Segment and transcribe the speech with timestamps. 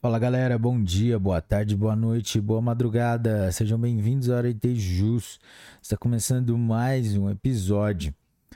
[0.00, 3.50] Fala galera, bom dia, boa tarde, boa noite, boa madrugada.
[3.50, 5.40] Sejam bem-vindos Hora de Jus.
[5.82, 8.14] Está começando mais um episódio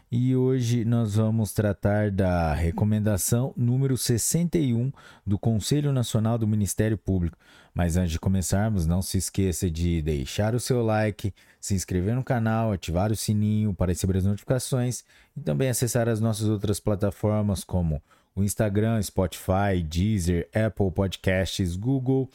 [0.09, 4.93] e hoje nós vamos tratar da recomendação número 61
[5.27, 7.37] do Conselho Nacional do Ministério Público.
[7.75, 12.23] Mas antes de começarmos, não se esqueça de deixar o seu like, se inscrever no
[12.23, 15.03] canal, ativar o sininho para receber as notificações
[15.37, 18.01] e também acessar as nossas outras plataformas como
[18.35, 22.31] o Instagram, Spotify, Deezer, Apple Podcasts, Google,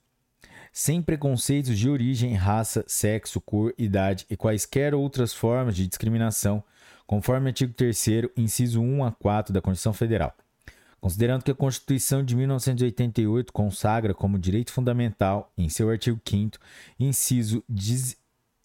[0.72, 6.64] sem preconceitos de origem, raça, sexo, cor, idade e quaisquer outras formas de discriminação,
[7.10, 10.32] conforme o artigo 3 inciso 1 a 4 da Constituição Federal.
[11.02, 16.60] Considerando que a Constituição de 1988 consagra como direito fundamental, em seu artigo 5
[17.00, 17.64] inciso,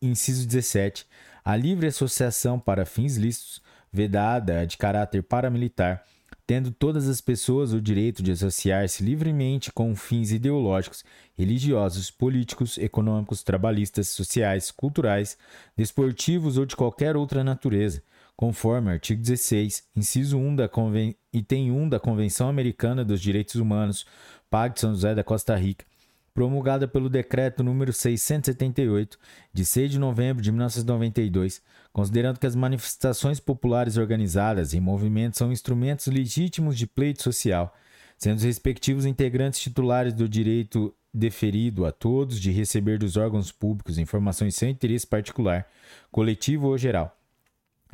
[0.02, 1.06] inciso 17,
[1.42, 6.04] a livre associação para fins lícitos, vedada de caráter paramilitar,
[6.46, 11.02] tendo todas as pessoas o direito de associar-se livremente com fins ideológicos,
[11.34, 15.38] religiosos, políticos, econômicos, trabalhistas, sociais, culturais,
[15.74, 18.02] desportivos ou de qualquer outra natureza,
[18.36, 21.14] conforme o artigo 16, inciso 1 da Conven...
[21.32, 24.06] item 1 da Convenção Americana dos Direitos Humanos,
[24.50, 25.84] Pacto de São José da Costa Rica,
[26.32, 29.18] promulgada pelo decreto número 678,
[29.52, 31.62] de 6 de novembro de 1992,
[31.92, 37.72] considerando que as manifestações populares organizadas em movimentos são instrumentos legítimos de pleito social,
[38.18, 43.98] sendo os respectivos integrantes titulares do direito deferido a todos de receber dos órgãos públicos
[43.98, 45.68] informações sem interesse particular,
[46.10, 47.16] coletivo ou geral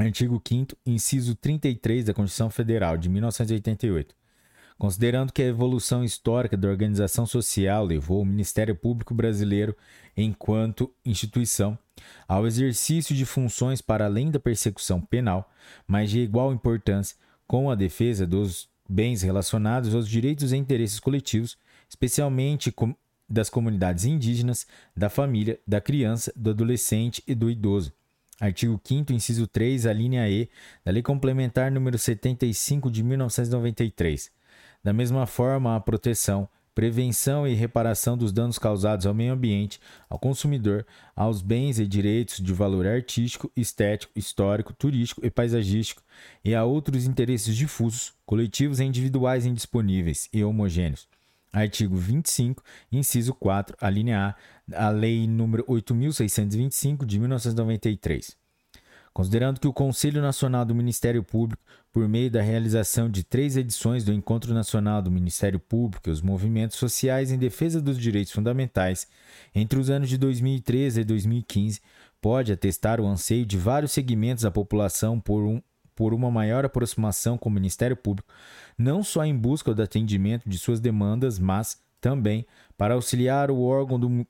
[0.01, 4.15] Artigo 5 inciso 33 da Constituição Federal de 1988.
[4.79, 9.77] Considerando que a evolução histórica da organização social levou o Ministério Público Brasileiro,
[10.17, 11.79] enquanto instituição,
[12.27, 15.53] ao exercício de funções para além da persecução penal,
[15.87, 17.15] mas de igual importância
[17.47, 21.59] com a defesa dos bens relacionados aos direitos e interesses coletivos,
[21.91, 22.75] especialmente
[23.29, 27.93] das comunidades indígenas, da família, da criança, do adolescente e do idoso,
[28.41, 30.49] Artigo 5 inciso 3, a linha E,
[30.83, 34.31] da Lei Complementar número 75 de 1993.
[34.83, 39.79] Da mesma forma, a proteção, prevenção e reparação dos danos causados ao meio ambiente,
[40.09, 46.03] ao consumidor, aos bens e direitos de valor artístico, estético, histórico, turístico e paisagístico,
[46.43, 51.07] e a outros interesses difusos, coletivos e individuais indisponíveis e homogêneos
[51.53, 52.63] Artigo 25,
[52.93, 54.37] inciso 4, a linha
[54.73, 58.37] A, a Lei nº 8.625 de 1993.
[59.13, 61.61] Considerando que o Conselho Nacional do Ministério Público,
[61.93, 66.23] por meio da realização de três edições do Encontro Nacional do Ministério Público e os
[66.23, 69.09] movimentos sociais em defesa dos direitos fundamentais,
[69.53, 71.81] entre os anos de 2013 e 2015,
[72.21, 75.61] pode atestar o anseio de vários segmentos da população por um,
[76.01, 78.33] por uma maior aproximação com o Ministério Público,
[78.79, 84.01] não só em busca do atendimento de suas demandas, mas também para auxiliar o órgão,
[84.01, 84.27] do,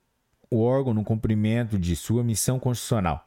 [0.50, 3.24] o órgão no cumprimento de sua missão constitucional,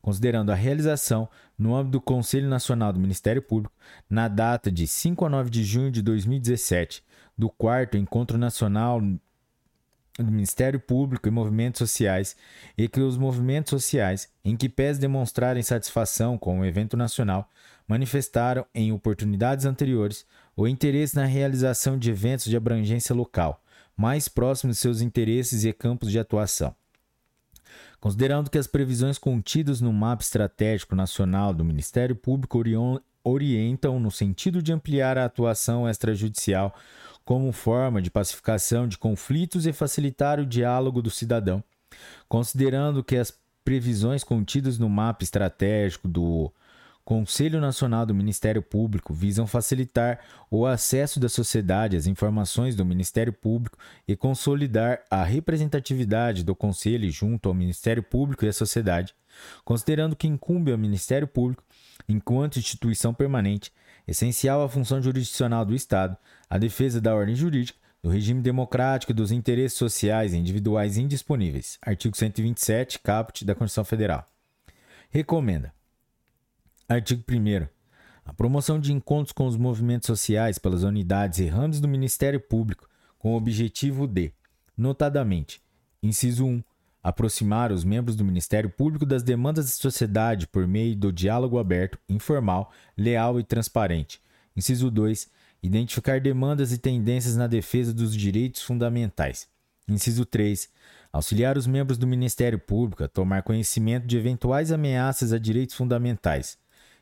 [0.00, 1.28] considerando a realização,
[1.58, 3.76] no âmbito do Conselho Nacional do Ministério Público,
[4.08, 7.04] na data de 5 a 9 de junho de 2017,
[7.36, 8.98] do 4 Encontro Nacional
[10.18, 12.36] do Ministério Público e movimentos sociais
[12.78, 17.50] e que os movimentos sociais, em que pese demonstrarem satisfação com o evento nacional,
[17.86, 20.24] manifestaram em oportunidades anteriores
[20.56, 23.60] o interesse na realização de eventos de abrangência local,
[23.96, 26.74] mais próximos de seus interesses e campos de atuação.
[28.00, 32.62] Considerando que as previsões contidas no Mapa Estratégico Nacional do Ministério Público
[33.24, 36.74] orientam no sentido de ampliar a atuação extrajudicial
[37.24, 41.62] como forma de pacificação de conflitos e facilitar o diálogo do cidadão,
[42.28, 43.32] considerando que as
[43.64, 46.52] previsões contidas no mapa estratégico do
[47.04, 53.32] Conselho Nacional do Ministério Público visam facilitar o acesso da sociedade às informações do Ministério
[53.32, 53.78] Público
[54.08, 59.14] e consolidar a representatividade do Conselho junto ao Ministério Público e à sociedade,
[59.66, 61.62] considerando que incumbe ao Ministério Público,
[62.08, 63.70] enquanto instituição permanente,
[64.06, 66.16] essencial à função jurisdicional do Estado,
[66.48, 71.78] a defesa da ordem jurídica, do regime democrático e dos interesses sociais e individuais indisponíveis.
[71.80, 74.30] Artigo 127, caput da Constituição Federal.
[75.08, 75.72] Recomenda
[76.86, 77.66] Artigo 1.
[78.26, 82.88] A promoção de encontros com os movimentos sociais pelas unidades e ramos do Ministério Público,
[83.18, 84.32] com o objetivo de,
[84.76, 85.62] notadamente,
[86.02, 86.62] inciso 1,
[87.04, 91.98] aproximar os membros do Ministério Público das demandas da sociedade por meio do diálogo aberto,
[92.08, 94.22] informal, leal e transparente.
[94.56, 95.28] Inciso 2,
[95.62, 99.46] identificar demandas e tendências na defesa dos direitos fundamentais.
[99.86, 100.70] Inciso 3,
[101.12, 106.56] auxiliar os membros do Ministério Público a tomar conhecimento de eventuais ameaças a direitos fundamentais.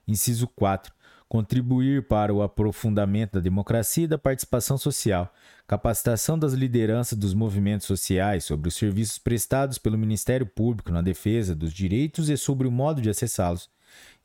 [0.06, 0.92] Inciso 4.
[1.32, 5.32] Contribuir para o aprofundamento da democracia e da participação social,
[5.66, 11.54] capacitação das lideranças dos movimentos sociais sobre os serviços prestados pelo Ministério Público na defesa
[11.54, 13.70] dos direitos e sobre o modo de acessá-los.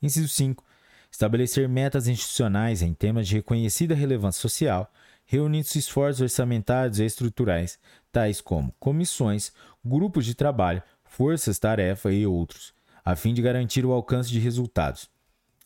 [0.02, 0.62] Inciso 5.
[1.10, 4.92] Estabelecer metas institucionais em temas de reconhecida relevância social,
[5.24, 7.78] reunindo esforços orçamentários e estruturais,
[8.12, 9.50] tais como comissões,
[9.82, 15.08] grupos de trabalho, forças-tarefa e outros, a fim de garantir o alcance de resultados.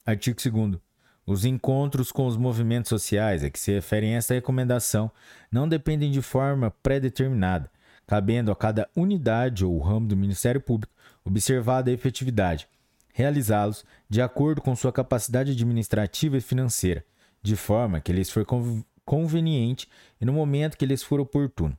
[0.06, 0.91] Artigo 2.
[1.24, 5.10] Os encontros com os movimentos sociais a que se referem esta recomendação
[5.50, 7.70] não dependem de forma pré-determinada,
[8.06, 10.92] cabendo a cada unidade ou ramo do Ministério Público
[11.24, 12.66] observada a efetividade,
[13.14, 17.04] realizá-los de acordo com sua capacidade administrativa e financeira,
[17.40, 18.44] de forma que lhes for
[19.04, 19.88] conveniente
[20.20, 21.78] e no momento que lhes for oportuno.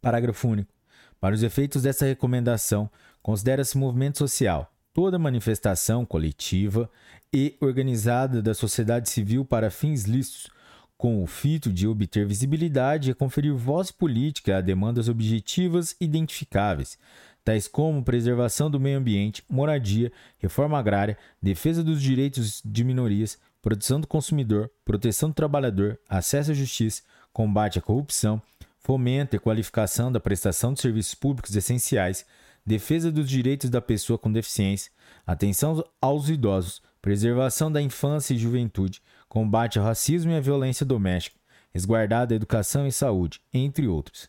[0.00, 0.72] Parágrafo único.
[1.20, 2.90] Para os efeitos dessa recomendação,
[3.22, 6.90] considera-se movimento social toda manifestação coletiva
[7.32, 10.50] e organizada da sociedade civil para fins lícitos,
[10.96, 16.98] com o fito de obter visibilidade e conferir voz política a demandas objetivas identificáveis,
[17.44, 24.00] tais como preservação do meio ambiente, moradia, reforma agrária, defesa dos direitos de minorias, proteção
[24.00, 28.42] do consumidor, proteção do trabalhador, acesso à justiça, combate à corrupção,
[28.80, 32.26] fomento e qualificação da prestação de serviços públicos essenciais,
[32.68, 34.92] defesa dos direitos da pessoa com deficiência,
[35.26, 41.40] atenção aos idosos, preservação da infância e juventude, combate ao racismo e à violência doméstica,
[41.72, 44.28] resguardada a educação e saúde, entre outros.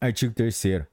[0.00, 0.86] Artigo 3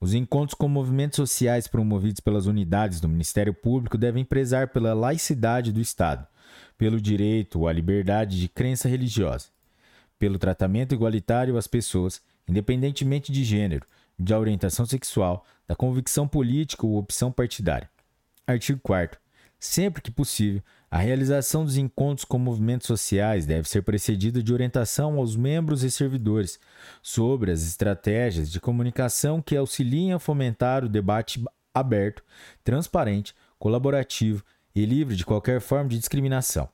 [0.00, 5.72] os encontros com movimentos sociais promovidos pelas unidades do Ministério Público devem prezar pela laicidade
[5.72, 6.26] do Estado,
[6.76, 9.46] pelo direito à liberdade de crença religiosa,
[10.18, 13.86] pelo tratamento igualitário às pessoas, independentemente de gênero,
[14.18, 17.88] de orientação sexual, da convicção política ou opção partidária.
[18.46, 19.18] Artigo 4.
[19.58, 25.18] Sempre que possível, a realização dos encontros com movimentos sociais deve ser precedida de orientação
[25.18, 26.60] aos membros e servidores
[27.02, 31.42] sobre as estratégias de comunicação que auxiliem a fomentar o debate
[31.72, 32.22] aberto,
[32.62, 34.44] transparente, colaborativo
[34.74, 36.68] e livre de qualquer forma de discriminação.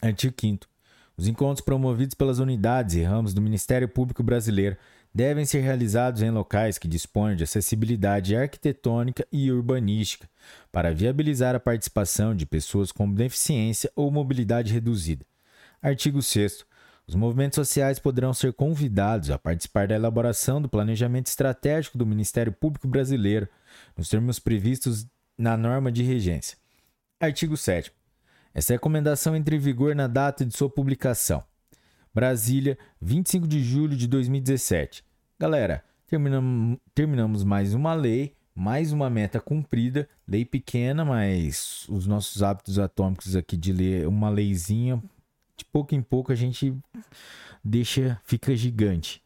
[0.00, 0.73] Artigo 5.
[1.16, 4.76] Os encontros promovidos pelas unidades e ramos do Ministério Público Brasileiro
[5.14, 10.28] devem ser realizados em locais que disponham de acessibilidade arquitetônica e urbanística
[10.72, 15.24] para viabilizar a participação de pessoas com deficiência ou mobilidade reduzida.
[15.80, 16.64] Artigo 6.
[17.06, 22.50] Os movimentos sociais poderão ser convidados a participar da elaboração do planejamento estratégico do Ministério
[22.50, 23.46] Público Brasileiro,
[23.96, 25.06] nos termos previstos
[25.38, 26.56] na norma de regência.
[27.20, 27.92] Artigo 7.
[28.54, 31.42] Essa recomendação entra em vigor na data de sua publicação.
[32.14, 35.04] Brasília, 25 de julho de 2017.
[35.36, 40.08] Galera, terminamos, terminamos mais uma lei, mais uma meta cumprida.
[40.26, 45.02] Lei pequena, mas os nossos hábitos atômicos aqui de ler uma leizinha,
[45.56, 46.72] de pouco em pouco a gente
[47.64, 49.20] deixa, fica gigante.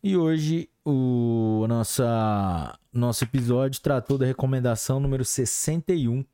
[0.00, 6.24] E hoje o nossa, nosso episódio tratou da recomendação número 61,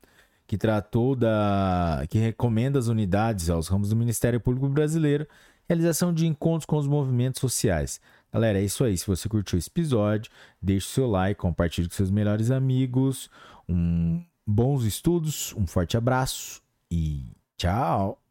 [0.49, 2.03] que tratou da.
[2.09, 5.27] que recomenda as unidades aos ramos do Ministério Público Brasileiro
[5.69, 8.01] realização de encontros com os movimentos sociais,
[8.31, 8.97] Galera, é isso aí.
[8.97, 13.29] Se você curtiu esse episódio, deixe o seu like, compartilhe com seus melhores amigos.
[13.67, 17.25] Um bons estudos, um forte abraço e
[17.57, 18.28] tchau!